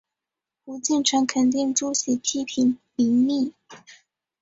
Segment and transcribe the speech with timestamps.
[0.65, 3.53] 胡晋臣肯定朱熹批评林栗。